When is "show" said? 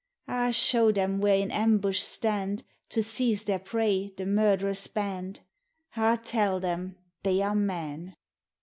0.49-0.91